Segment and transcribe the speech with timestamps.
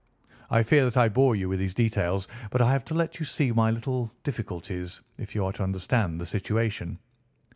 [0.49, 3.25] I fear that I bore you with these details, but I have to let you
[3.27, 6.97] see my little difficulties, if you are to understand the situation."